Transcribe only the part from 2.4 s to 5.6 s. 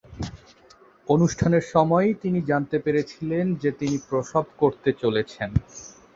জানতে পেরেছিলেন যে তিনি প্রসব করতে চলেছেন।